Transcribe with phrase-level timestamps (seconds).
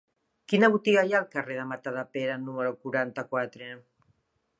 [0.51, 3.69] Quina botiga hi ha al carrer de Matadepera número quaranta-quatre?